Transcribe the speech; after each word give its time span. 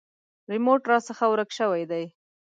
ریموټ 0.51 0.81
راڅخه 0.91 1.25
ورک 1.31 1.49
شوی 1.57 1.83
دی. 1.91 2.05